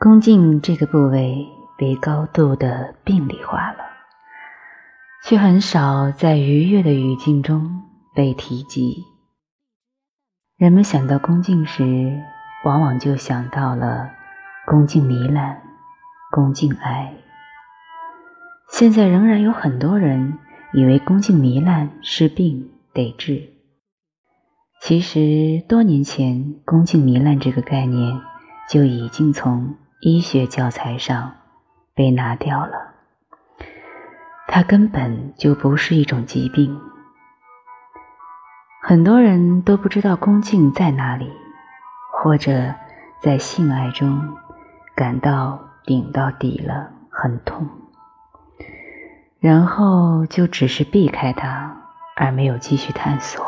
[0.00, 1.44] 宫颈这个部位
[1.76, 3.78] 被高度的病理化了，
[5.24, 7.82] 却很少在愉悦的语境中
[8.14, 9.02] 被提及。
[10.56, 12.22] 人们想到宫颈时，
[12.64, 14.08] 往往就想到了
[14.68, 15.60] 宫颈糜烂、
[16.30, 17.12] 宫颈癌。
[18.70, 20.38] 现在仍然有很多人
[20.74, 23.48] 以为宫颈糜烂是病得治，
[24.80, 28.20] 其实多年前宫颈糜烂这个概念
[28.70, 31.32] 就已经从医学教材上
[31.92, 32.94] 被拿掉了，
[34.46, 36.80] 它根本就不是一种疾病。
[38.80, 41.32] 很多人都不知道宫颈在哪里，
[42.12, 42.72] 或者
[43.20, 44.36] 在性爱中
[44.94, 47.68] 感到顶到底了，很痛。
[49.40, 51.76] 然后就只是避开它，
[52.14, 53.44] 而没有继续探索。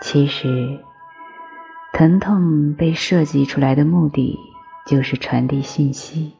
[0.00, 0.80] 其实，
[1.92, 4.38] 疼痛被设计出来的目的
[4.86, 6.36] 就是传递信息。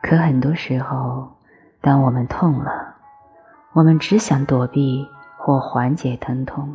[0.00, 1.36] 可很多时候，
[1.80, 2.94] 当我们痛了，
[3.72, 5.04] 我们只想躲避
[5.36, 6.74] 或缓解疼痛，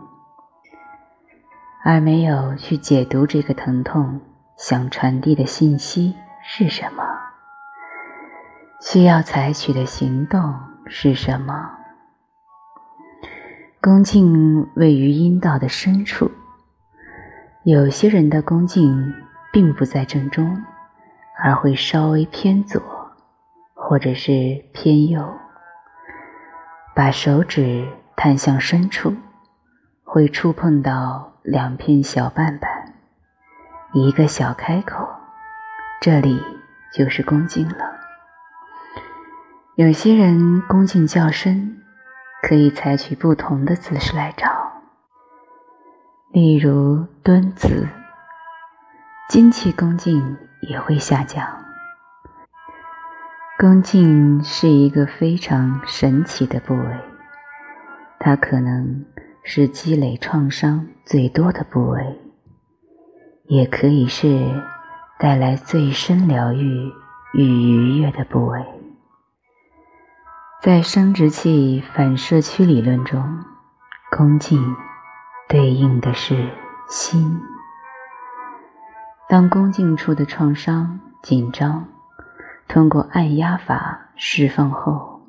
[1.83, 4.19] 而没有去解读这个疼痛
[4.57, 7.03] 想传递的信息是什么。
[8.81, 10.53] 需要采取的行动
[10.87, 11.77] 是什么？
[13.79, 16.29] 宫颈位于阴道的深处，
[17.63, 19.13] 有些人的宫颈
[19.51, 20.63] 并不在正中，
[21.43, 22.81] 而会稍微偏左，
[23.73, 25.23] 或者是偏右。
[26.93, 29.15] 把手指探向深处，
[30.03, 32.93] 会触碰到两片小瓣瓣，
[33.93, 35.07] 一个小开口，
[35.99, 36.41] 这里
[36.93, 37.91] 就是宫颈了。
[39.75, 41.81] 有些人宫颈较深，
[42.43, 44.47] 可以采取不同的姿势来找，
[46.31, 47.87] 例如蹲姿，
[49.31, 51.47] 精气宫颈也会下降。
[53.57, 56.99] 宫颈是一个非常神奇的部位，
[58.19, 59.05] 它可能
[59.41, 62.19] 是积累创伤最多的部位，
[63.45, 64.61] 也可以是
[65.17, 66.91] 带来最深疗愈
[67.33, 68.61] 与愉悦的部位。
[70.61, 73.45] 在生殖器反射区理论中，
[74.11, 74.75] 宫颈
[75.47, 76.49] 对应的是
[76.89, 77.41] 心。
[79.31, 81.87] 当宫颈处的创伤紧张
[82.67, 85.21] 通过按压法释放后，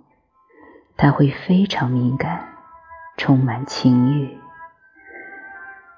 [0.97, 2.49] 它会非常敏感，
[3.17, 4.37] 充满情欲。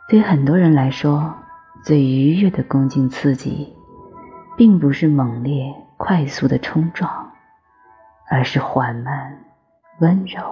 [0.07, 1.35] 对很多人来说，
[1.83, 3.75] 最愉悦的宫颈刺激，
[4.55, 7.33] 并不是猛烈、快速的冲撞。
[8.29, 9.45] 而是缓慢、
[10.01, 10.43] 温柔、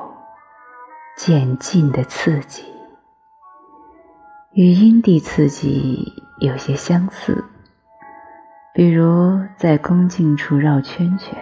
[1.19, 2.65] 渐进的刺激，
[4.53, 7.45] 与阴蒂刺激有些相似。
[8.75, 11.39] 比如在宫颈处绕圈圈，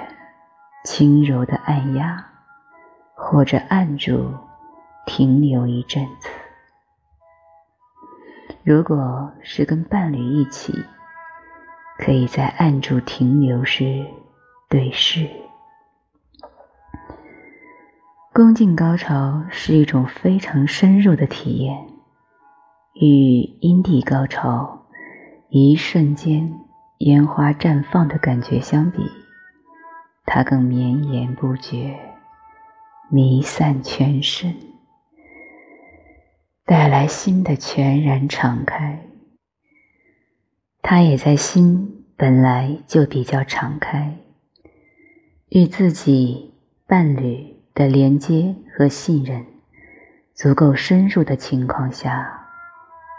[0.85, 2.23] 轻柔的按压，
[3.15, 4.31] 或者按住
[5.07, 6.29] 停留一阵子。
[8.63, 10.85] 如果是跟伴侣一起，
[11.99, 14.05] 可以在按住停留时
[14.69, 15.27] 对视。
[18.35, 21.87] 宫颈高潮是一种非常深入的体验，
[22.95, 24.80] 与阴蒂高潮
[25.51, 26.53] 一瞬间
[26.99, 29.03] 烟花绽放的感觉相比，
[30.25, 31.99] 它更绵延不绝，
[33.11, 34.55] 弥散全身，
[36.65, 39.01] 带来心的全然敞开。
[40.83, 44.17] 它也在心本来就比较敞开，
[45.51, 46.55] 与自己
[46.87, 47.61] 伴侣。
[47.73, 49.47] 的连接和信任
[50.35, 52.29] 足够深入的情况下，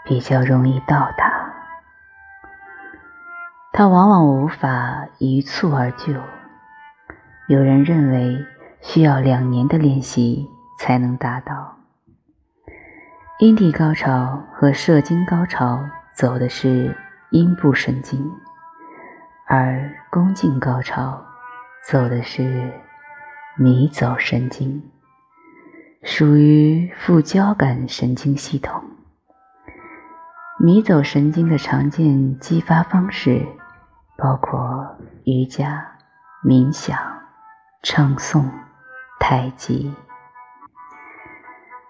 [0.04, 1.41] 比较容易到达。
[3.72, 6.12] 它往往无法一蹴而就。
[7.48, 8.44] 有人认为
[8.80, 10.46] 需要两年的练习
[10.78, 11.76] 才能达到。
[13.40, 15.84] 阴蒂高潮和射精高潮
[16.14, 16.96] 走的是
[17.30, 18.30] 阴部神经，
[19.48, 21.20] 而宫颈高潮
[21.88, 22.70] 走的是。
[23.58, 24.82] 迷走神经
[26.02, 28.82] 属于副交感神经系统。
[30.58, 33.46] 迷走神经的常见激发方式
[34.22, 34.86] 包括
[35.24, 35.84] 瑜伽、
[36.44, 36.96] 冥想、
[37.82, 38.48] 唱诵、
[39.18, 39.92] 太极。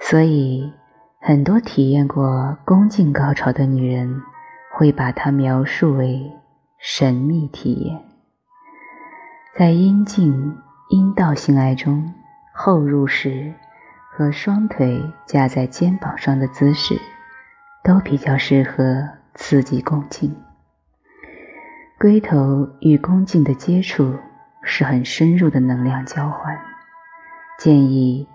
[0.00, 0.72] 所以，
[1.20, 4.22] 很多体验过宫颈高潮的女人，
[4.72, 6.32] 会把它描述为
[6.78, 8.00] 神秘体验。
[9.56, 10.56] 在阴茎、
[10.90, 12.14] 阴道性爱中，
[12.54, 13.52] 后入时
[14.12, 16.98] 和双腿架在肩膀上的姿势，
[17.84, 20.34] 都比较适合刺激宫颈。
[21.98, 24.14] 龟头与宫颈的接触
[24.62, 26.56] 是很深入的能量交换，
[27.58, 28.26] 建议。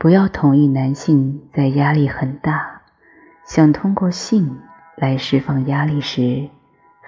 [0.00, 2.80] 不要同意男性在压力很大，
[3.44, 4.58] 想通过性
[4.96, 6.48] 来释放压力时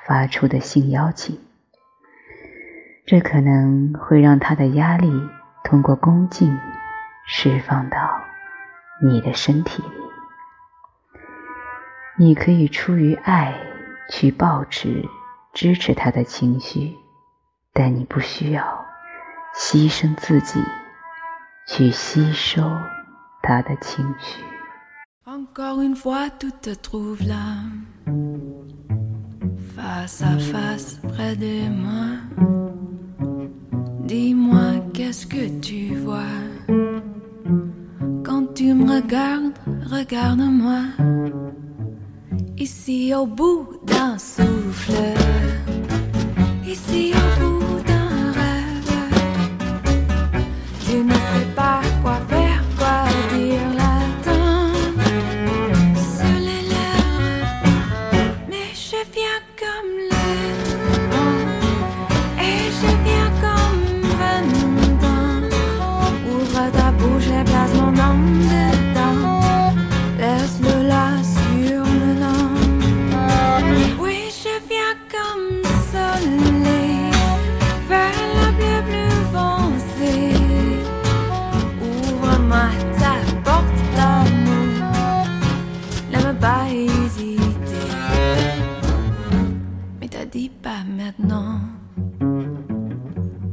[0.06, 1.40] 发出的性邀请，
[3.06, 5.10] 这可能会让他的压力
[5.64, 6.54] 通过宫颈
[7.26, 8.20] 释放到
[9.02, 9.88] 你的身体里。
[12.18, 13.54] 你可以出于爱
[14.10, 15.08] 去保持
[15.54, 16.94] 支持他的情绪，
[17.72, 18.84] 但你不需要
[19.56, 20.62] 牺牲自己。
[25.24, 27.62] Encore une fois, tout te trouve là,
[29.74, 32.18] face à face près de moi.
[34.04, 36.36] Dis-moi, qu'est-ce que tu vois?
[38.22, 39.56] Quand tu me regardes,
[39.90, 40.82] regarde-moi.
[42.58, 45.14] Ici au bout d'un souffle,
[46.66, 47.61] ici au bout
[90.96, 91.60] maintenant,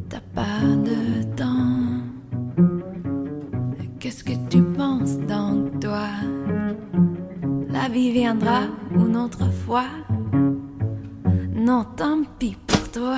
[0.09, 2.01] t'as pas de temps.
[3.99, 6.07] Qu'est-ce que tu penses donc, toi?
[7.69, 8.61] La vie viendra
[8.95, 9.85] une autre fois.
[11.53, 13.17] Non, tant pis pour toi.